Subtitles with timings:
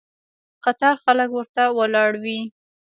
[0.63, 2.39] قطار خلک ورته ولاړ وي.